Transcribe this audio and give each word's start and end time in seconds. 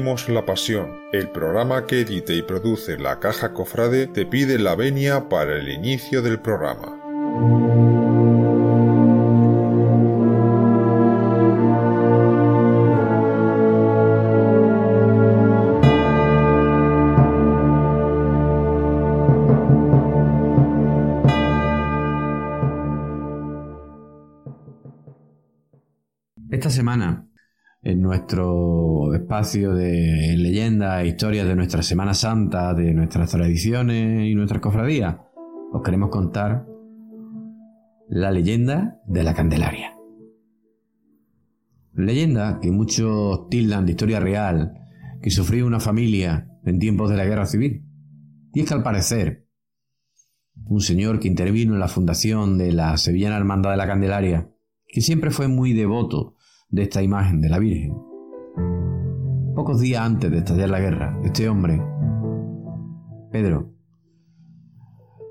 La 0.00 0.46
pasión. 0.46 0.98
El 1.12 1.28
programa 1.28 1.86
que 1.86 2.00
edite 2.00 2.34
y 2.34 2.40
produce 2.40 2.96
la 2.96 3.20
Caja 3.20 3.52
Cofrade 3.52 4.06
te 4.06 4.24
pide 4.24 4.58
la 4.58 4.74
venia 4.74 5.28
para 5.28 5.58
el 5.58 5.68
inicio 5.68 6.22
del 6.22 6.40
programa. 6.40 6.96
Esta 26.50 26.70
semana, 26.70 27.29
en 27.82 28.02
nuestro 28.02 29.14
espacio 29.14 29.74
de 29.74 30.36
leyendas 30.36 31.02
e 31.02 31.08
historias 31.08 31.46
de 31.46 31.56
nuestra 31.56 31.82
Semana 31.82 32.12
Santa, 32.12 32.74
de 32.74 32.92
nuestras 32.92 33.30
tradiciones 33.30 34.28
y 34.28 34.34
nuestras 34.34 34.60
cofradías, 34.60 35.16
os 35.72 35.82
queremos 35.82 36.10
contar 36.10 36.66
la 38.08 38.30
leyenda 38.30 39.00
de 39.06 39.22
la 39.22 39.34
Candelaria. 39.34 39.96
Leyenda 41.94 42.58
que 42.60 42.70
muchos 42.70 43.48
tildan 43.48 43.86
de 43.86 43.92
historia 43.92 44.20
real, 44.20 44.74
que 45.22 45.30
sufrió 45.30 45.66
una 45.66 45.80
familia 45.80 46.48
en 46.64 46.78
tiempos 46.78 47.10
de 47.10 47.16
la 47.16 47.24
guerra 47.24 47.46
civil. 47.46 47.86
Y 48.52 48.60
es 48.60 48.68
que 48.68 48.74
al 48.74 48.82
parecer, 48.82 49.46
un 50.66 50.80
señor 50.80 51.18
que 51.18 51.28
intervino 51.28 51.74
en 51.74 51.80
la 51.80 51.88
fundación 51.88 52.58
de 52.58 52.72
la 52.72 52.96
Sevillana 52.96 53.36
Hermandad 53.36 53.70
de 53.70 53.76
la 53.76 53.86
Candelaria, 53.86 54.50
que 54.86 55.00
siempre 55.00 55.30
fue 55.30 55.48
muy 55.48 55.72
devoto 55.72 56.36
de 56.70 56.82
esta 56.82 57.02
imagen 57.02 57.40
de 57.40 57.48
la 57.48 57.58
Virgen. 57.58 57.96
Pocos 59.54 59.80
días 59.80 60.02
antes 60.02 60.30
de 60.30 60.38
estallar 60.38 60.70
la 60.70 60.80
guerra, 60.80 61.18
este 61.24 61.48
hombre, 61.48 61.82
Pedro, 63.30 63.72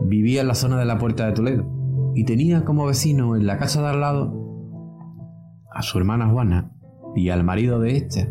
vivía 0.00 0.40
en 0.40 0.48
la 0.48 0.54
zona 0.54 0.78
de 0.78 0.84
la 0.84 0.98
Puerta 0.98 1.26
de 1.26 1.32
Toledo 1.32 2.12
y 2.14 2.24
tenía 2.24 2.64
como 2.64 2.86
vecino 2.86 3.36
en 3.36 3.46
la 3.46 3.58
casa 3.58 3.80
de 3.80 3.88
al 3.88 4.00
lado 4.00 4.40
a 5.72 5.82
su 5.82 5.98
hermana 5.98 6.28
Juana 6.28 6.72
y 7.14 7.30
al 7.30 7.44
marido 7.44 7.78
de 7.80 7.96
esta, 7.96 8.28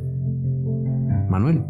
Manuel. 1.30 1.66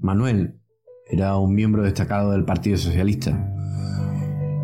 Manuel 0.00 0.60
era 1.06 1.36
un 1.36 1.54
miembro 1.54 1.82
destacado 1.82 2.32
del 2.32 2.44
Partido 2.44 2.76
Socialista 2.76 3.51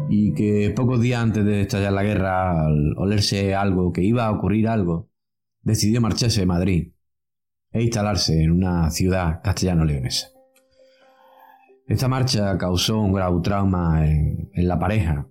y 0.08 0.32
que 0.32 0.72
pocos 0.74 1.00
días 1.00 1.22
antes 1.22 1.44
de 1.44 1.62
estallar 1.62 1.92
la 1.92 2.02
guerra, 2.02 2.66
al 2.66 2.94
olerse 2.96 3.54
algo, 3.54 3.92
que 3.92 4.02
iba 4.02 4.26
a 4.26 4.32
ocurrir 4.32 4.68
algo, 4.68 5.10
decidió 5.62 6.00
marcharse 6.00 6.40
de 6.40 6.46
Madrid 6.46 6.92
e 7.70 7.82
instalarse 7.82 8.42
en 8.42 8.50
una 8.50 8.90
ciudad 8.90 9.42
castellano-leonesa. 9.42 10.28
Esta 11.86 12.08
marcha 12.08 12.56
causó 12.58 13.00
un 13.00 13.12
grave 13.12 13.40
trauma 13.42 14.06
en, 14.06 14.50
la 14.54 14.78
pareja, 14.78 15.26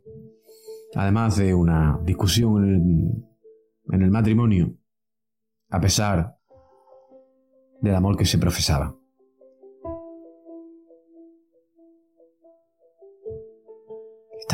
además 0.96 1.38
de 1.38 1.54
una 1.54 2.00
discusión 2.04 3.26
en 3.92 4.02
el 4.02 4.10
matrimonio, 4.10 4.76
a 5.70 5.80
pesar 5.80 6.38
del 7.82 7.96
amor 7.96 8.18
que 8.18 8.26
se 8.26 8.38
profesaba. 8.38 8.96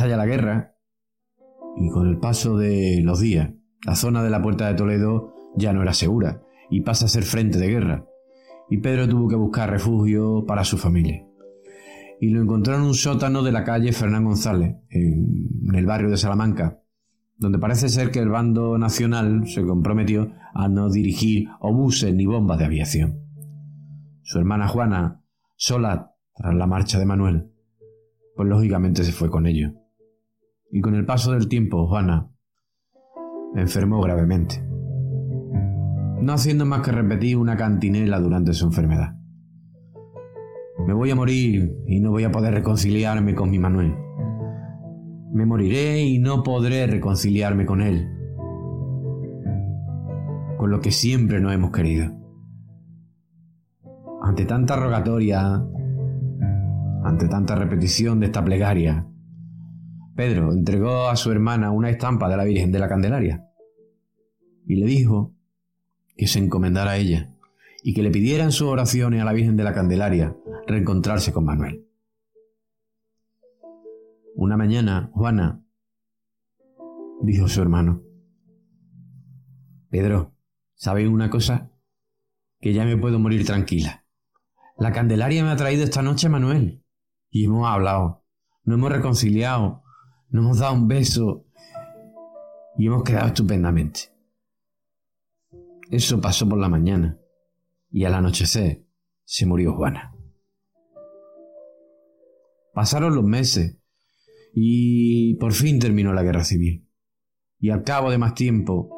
Estalla 0.03 0.17
la 0.17 0.25
guerra 0.25 0.75
y 1.77 1.89
con 1.89 2.09
el 2.09 2.17
paso 2.17 2.57
de 2.57 2.99
los 3.05 3.21
días, 3.21 3.53
la 3.85 3.95
zona 3.95 4.21
de 4.21 4.29
la 4.29 4.41
Puerta 4.41 4.67
de 4.67 4.73
Toledo 4.73 5.33
ya 5.55 5.71
no 5.71 5.81
era 5.81 5.93
segura 5.93 6.43
y 6.69 6.81
pasa 6.81 7.05
a 7.05 7.07
ser 7.07 7.23
frente 7.23 7.57
de 7.57 7.69
guerra. 7.69 8.05
Y 8.69 8.79
Pedro 8.79 9.07
tuvo 9.07 9.29
que 9.29 9.37
buscar 9.37 9.69
refugio 9.69 10.43
para 10.45 10.65
su 10.65 10.77
familia. 10.77 11.25
Y 12.19 12.31
lo 12.31 12.41
encontró 12.41 12.75
en 12.75 12.81
un 12.81 12.95
sótano 12.95 13.43
de 13.43 13.53
la 13.53 13.63
calle 13.63 13.93
Fernán 13.93 14.25
González, 14.25 14.75
en 14.89 15.73
el 15.73 15.85
barrio 15.85 16.09
de 16.09 16.17
Salamanca, 16.17 16.81
donde 17.37 17.59
parece 17.59 17.87
ser 17.87 18.11
que 18.11 18.19
el 18.19 18.27
bando 18.27 18.77
nacional 18.77 19.47
se 19.47 19.63
comprometió 19.63 20.33
a 20.53 20.67
no 20.67 20.89
dirigir 20.89 21.47
obuses 21.61 22.13
ni 22.13 22.25
bombas 22.25 22.59
de 22.59 22.65
aviación. 22.65 23.21
Su 24.21 24.37
hermana 24.37 24.67
Juana, 24.67 25.23
sola 25.55 26.13
tras 26.35 26.53
la 26.55 26.67
marcha 26.67 26.99
de 26.99 27.05
Manuel, 27.05 27.53
pues 28.35 28.49
lógicamente 28.49 29.05
se 29.05 29.13
fue 29.13 29.29
con 29.29 29.47
ellos. 29.47 29.71
Y 30.75 30.81
con 30.81 30.95
el 30.95 31.05
paso 31.05 31.33
del 31.33 31.47
tiempo, 31.47 31.85
Juana 31.87 32.31
enfermó 33.55 34.01
gravemente, 34.01 34.59
no 36.19 36.33
haciendo 36.33 36.65
más 36.65 36.81
que 36.81 36.91
repetir 36.91 37.37
una 37.37 37.55
cantinela 37.55 38.19
durante 38.19 38.53
su 38.53 38.65
enfermedad. 38.65 39.15
Me 40.87 40.95
voy 40.95 41.11
a 41.11 41.15
morir 41.15 41.77
y 41.85 41.99
no 41.99 42.09
voy 42.09 42.23
a 42.23 42.31
poder 42.31 42.55
reconciliarme 42.55 43.35
con 43.35 43.51
mi 43.51 43.59
Manuel. 43.59 43.93
Me 45.31 45.45
moriré 45.45 46.01
y 46.01 46.17
no 46.17 46.41
podré 46.41 46.87
reconciliarme 46.87 47.67
con 47.67 47.79
él. 47.79 48.09
Con 50.57 50.71
lo 50.71 50.79
que 50.79 50.89
siempre 50.89 51.39
no 51.39 51.51
hemos 51.51 51.69
querido. 51.69 52.11
Ante 54.23 54.45
tanta 54.45 54.75
rogatoria, 54.75 55.63
ante 57.03 57.27
tanta 57.27 57.53
repetición 57.53 58.19
de 58.19 58.25
esta 58.25 58.43
plegaria, 58.43 59.07
Pedro 60.15 60.51
entregó 60.51 61.07
a 61.07 61.15
su 61.15 61.31
hermana 61.31 61.71
una 61.71 61.89
estampa 61.89 62.29
de 62.29 62.37
la 62.37 62.43
Virgen 62.43 62.71
de 62.71 62.79
la 62.79 62.87
Candelaria 62.87 63.49
y 64.67 64.75
le 64.75 64.85
dijo 64.85 65.33
que 66.15 66.27
se 66.27 66.39
encomendara 66.39 66.91
a 66.91 66.97
ella 66.97 67.33
y 67.83 67.93
que 67.93 68.03
le 68.03 68.11
pidiera 68.11 68.43
en 68.43 68.51
sus 68.51 68.67
oraciones 68.67 69.21
a 69.21 69.25
la 69.25 69.33
Virgen 69.33 69.57
de 69.57 69.63
la 69.63 69.73
Candelaria 69.73 70.37
reencontrarse 70.67 71.33
con 71.33 71.45
Manuel. 71.45 71.87
Una 74.35 74.55
mañana, 74.55 75.09
Juana 75.13 75.63
dijo 77.21 77.45
a 77.45 77.49
su 77.49 77.61
hermano, 77.61 78.03
Pedro, 79.89 80.35
¿sabéis 80.75 81.09
una 81.09 81.29
cosa? 81.29 81.71
Que 82.59 82.73
ya 82.73 82.85
me 82.85 82.97
puedo 82.97 83.19
morir 83.19 83.45
tranquila. 83.45 84.05
La 84.77 84.91
Candelaria 84.91 85.43
me 85.43 85.51
ha 85.51 85.55
traído 85.55 85.83
esta 85.83 86.01
noche 86.01 86.29
Manuel 86.29 86.83
y 87.29 87.45
hemos 87.45 87.67
hablado, 87.67 88.23
nos 88.63 88.77
hemos 88.77 88.91
reconciliado 88.91 89.82
nos 90.33 90.43
hemos 90.43 90.59
dado 90.59 90.73
un 90.73 90.87
beso 90.87 91.45
y 92.75 92.87
hemos 92.87 93.03
quedado 93.03 93.27
estupendamente. 93.27 94.11
Eso 95.91 96.19
pasó 96.19 96.49
por 96.49 96.57
la 96.57 96.69
mañana 96.69 97.19
y 97.91 98.03
al 98.05 98.15
anochecer 98.15 98.83
se 99.23 99.45
murió 99.45 99.75
Juana. 99.75 100.15
Pasaron 102.73 103.13
los 103.13 103.23
meses 103.23 103.77
y 104.55 105.35
por 105.35 105.53
fin 105.53 105.77
terminó 105.77 106.13
la 106.13 106.23
guerra 106.23 106.43
civil. 106.43 106.89
Y 107.59 107.69
al 107.69 107.83
cabo 107.83 108.09
de 108.09 108.17
más 108.17 108.33
tiempo, 108.33 108.89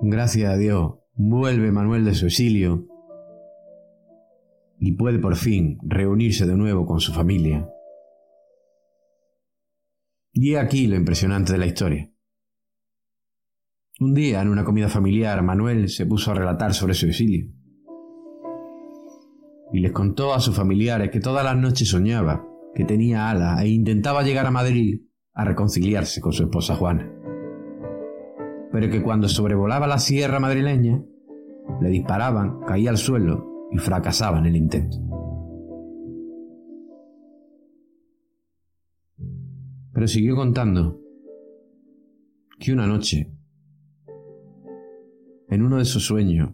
gracias 0.00 0.52
a 0.52 0.56
Dios, 0.56 0.94
vuelve 1.14 1.72
Manuel 1.72 2.04
de 2.04 2.14
su 2.14 2.26
exilio 2.26 2.86
y 4.78 4.92
puede 4.92 5.18
por 5.18 5.34
fin 5.34 5.78
reunirse 5.82 6.46
de 6.46 6.56
nuevo 6.56 6.86
con 6.86 7.00
su 7.00 7.12
familia 7.12 7.68
y 10.34 10.56
aquí 10.56 10.88
lo 10.88 10.96
impresionante 10.96 11.52
de 11.52 11.58
la 11.58 11.66
historia. 11.66 12.10
Un 14.00 14.12
día, 14.12 14.42
en 14.42 14.48
una 14.48 14.64
comida 14.64 14.88
familiar, 14.88 15.40
Manuel 15.44 15.88
se 15.88 16.06
puso 16.06 16.32
a 16.32 16.34
relatar 16.34 16.74
sobre 16.74 16.94
su 16.94 17.06
exilio. 17.06 17.46
Y 19.72 19.78
les 19.78 19.92
contó 19.92 20.34
a 20.34 20.40
sus 20.40 20.56
familiares 20.56 21.10
que 21.10 21.20
todas 21.20 21.44
las 21.44 21.56
noches 21.56 21.88
soñaba, 21.88 22.44
que 22.74 22.84
tenía 22.84 23.30
alas 23.30 23.62
e 23.62 23.68
intentaba 23.68 24.24
llegar 24.24 24.46
a 24.46 24.50
Madrid 24.50 25.02
a 25.32 25.44
reconciliarse 25.44 26.20
con 26.20 26.32
su 26.32 26.42
esposa 26.42 26.74
Juana. 26.74 27.10
pero 28.72 28.90
que 28.90 29.04
cuando 29.04 29.28
sobrevolaba 29.28 29.86
la 29.86 29.98
sierra 29.98 30.40
madrileña, 30.40 31.00
le 31.80 31.88
disparaban, 31.90 32.58
caía 32.66 32.90
al 32.90 32.98
suelo 32.98 33.68
y 33.70 33.78
fracasaba 33.78 34.40
en 34.40 34.46
el 34.46 34.56
intento. 34.56 35.13
Pero 39.94 40.08
siguió 40.08 40.34
contando 40.34 41.00
que 42.58 42.72
una 42.72 42.88
noche, 42.88 43.32
en 45.48 45.62
uno 45.62 45.76
de 45.76 45.82
esos 45.82 46.04
sueños, 46.04 46.50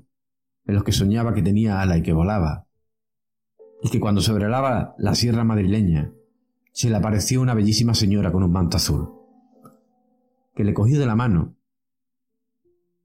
en 0.66 0.74
los 0.74 0.84
que 0.84 0.92
soñaba 0.92 1.32
que 1.32 1.40
tenía 1.40 1.80
ala 1.80 1.96
y 1.96 2.02
que 2.02 2.12
volaba, 2.12 2.68
y 3.82 3.88
que 3.88 3.98
cuando 3.98 4.20
sobrevolaba 4.20 4.94
la 4.98 5.14
sierra 5.14 5.42
madrileña, 5.42 6.12
se 6.70 6.90
le 6.90 6.96
apareció 6.96 7.40
una 7.40 7.54
bellísima 7.54 7.94
señora 7.94 8.30
con 8.30 8.42
un 8.42 8.52
manto 8.52 8.76
azul, 8.76 9.08
que 10.54 10.62
le 10.62 10.74
cogió 10.74 11.00
de 11.00 11.06
la 11.06 11.16
mano 11.16 11.56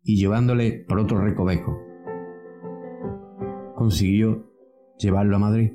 y 0.04 0.18
llevándole 0.18 0.86
por 0.86 1.00
otro 1.00 1.22
recoveco, 1.22 1.80
consiguió 3.74 4.52
llevarlo 5.00 5.38
a 5.38 5.40
Madrid, 5.40 5.72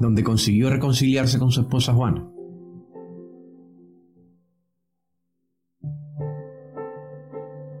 donde 0.00 0.24
consiguió 0.24 0.70
reconciliarse 0.70 1.38
con 1.38 1.52
su 1.52 1.60
esposa 1.60 1.94
Juana. 1.94 2.32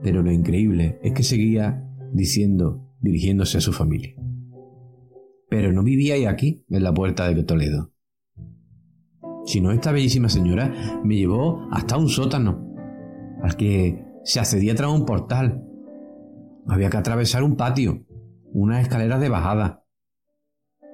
Pero 0.02 0.22
lo 0.22 0.32
increíble 0.32 0.98
es 1.02 1.12
que 1.12 1.22
seguía 1.22 1.88
diciendo, 2.12 2.88
dirigiéndose 3.00 3.58
a 3.58 3.60
su 3.60 3.72
familia. 3.72 4.14
Pero 5.48 5.72
no 5.72 5.82
vivía 5.82 6.14
ahí 6.14 6.24
aquí, 6.24 6.64
en 6.68 6.82
la 6.82 6.92
puerta 6.92 7.32
de 7.32 7.44
Toledo. 7.44 7.92
Sino 9.44 9.70
esta 9.72 9.92
bellísima 9.92 10.28
señora 10.28 11.00
me 11.04 11.16
llevó 11.16 11.68
hasta 11.70 11.96
un 11.96 12.08
sótano, 12.08 12.74
al 13.42 13.56
que 13.56 14.04
se 14.24 14.40
accedía 14.40 14.74
tras 14.74 14.90
un 14.90 15.04
portal. 15.04 15.64
Había 16.66 16.90
que 16.90 16.96
atravesar 16.96 17.42
un 17.42 17.56
patio, 17.56 18.06
unas 18.52 18.82
escaleras 18.82 19.20
de 19.20 19.28
bajada. 19.28 19.84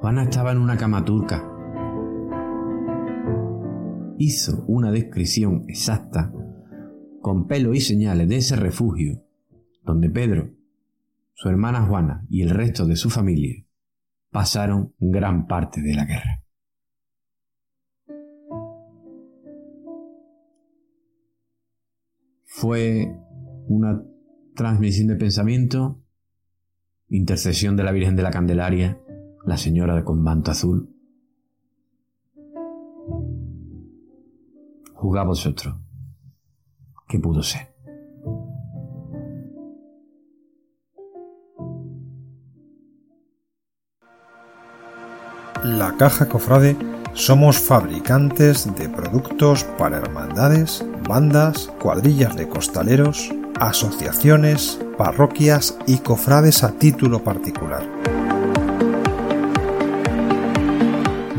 Juana 0.01 0.25
estaba 0.25 0.53
en 0.53 0.59
una 0.59 0.77
cama 0.77 1.05
turca. 1.05 1.45
Hizo 4.19 4.65
una 4.67 4.91
descripción 4.91 5.65
exacta 5.69 6.33
con 7.29 7.47
pelo 7.47 7.75
y 7.75 7.81
señales 7.83 8.27
de 8.27 8.39
ese 8.39 8.57
refugio 8.57 9.23
donde 9.83 10.09
Pedro, 10.09 10.49
su 11.35 11.51
hermana 11.51 11.85
Juana 11.85 12.27
y 12.31 12.41
el 12.41 12.49
resto 12.49 12.87
de 12.87 12.97
su 12.97 13.11
familia 13.11 13.67
pasaron 14.31 14.95
gran 14.99 15.47
parte 15.47 15.83
de 15.83 15.95
la 15.95 16.07
guerra. 16.07 16.43
Fue 22.45 23.15
una 23.67 24.03
transmisión 24.55 25.09
de 25.09 25.17
pensamiento, 25.17 26.03
intercesión 27.11 27.77
de 27.77 27.85
la 27.85 27.93
Virgen 27.93 28.17
de 28.17 28.23
la 28.23 28.31
Candelaria, 28.31 29.03
la 29.45 29.59
Señora 29.59 29.95
de 29.95 30.05
Convanto 30.05 30.51
Azul. 30.51 30.97
Jugad 34.95 35.27
vosotros 35.27 35.88
que 37.09 37.19
pudo 37.19 37.43
ser. 37.43 37.69
La 45.65 45.97
Caja 45.97 46.29
Cofrade 46.29 46.77
somos 47.15 47.59
fabricantes 47.59 48.73
de 48.77 48.89
productos 48.89 49.65
para 49.65 49.99
hermandades, 49.99 50.85
bandas, 51.09 51.73
cuadrillas 51.81 52.37
de 52.37 52.49
costaleros, 52.49 53.35
asociaciones, 53.59 54.79
parroquias 54.97 55.77
y 55.87 55.99
cofrades 55.99 56.63
a 56.63 56.73
título 56.73 57.25
particular. 57.25 57.83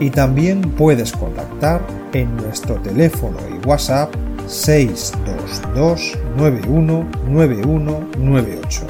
y 0.00 0.10
también 0.10 0.60
puedes 0.60 1.12
contactar 1.12 1.80
en 2.12 2.36
nuestro 2.36 2.74
teléfono 2.76 3.38
y 3.50 3.66
WhatsApp 3.66 4.14
622 4.46 6.18
919198. 6.36 8.86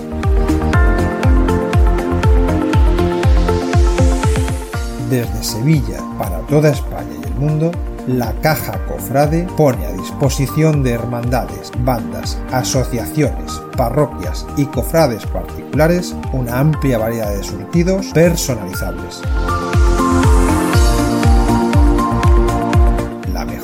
Desde 5.11 5.45
Sevilla 5.45 5.99
para 6.19 6.41
toda 6.41 6.71
España 6.71 7.13
y 7.23 7.27
el 7.27 7.35
mundo, 7.35 7.71
la 8.09 8.33
Caja 8.41 8.79
Cofrade 8.87 9.47
pone 9.57 9.87
a 9.87 9.93
disposición 9.93 10.83
de 10.83 10.91
hermandades, 10.93 11.71
bandas, 11.79 12.39
asociaciones, 12.53 13.53
parroquias 13.77 14.47
y 14.57 14.65
cofrades 14.67 15.25
particulares 15.27 16.15
una 16.33 16.59
amplia 16.59 16.99
variedad 16.99 17.35
de 17.35 17.43
surtidos 17.43 18.07
personalizables. 18.13 19.23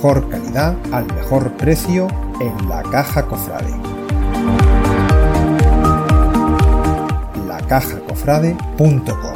Mejor 0.03 0.29
calidad 0.29 0.77
al 0.91 1.07
mejor 1.15 1.53
precio 1.53 2.09
en 2.41 2.69
la 2.69 2.83
caja 2.83 3.25
cofrade. 3.25 3.71
lacajacofrade.com 7.47 9.32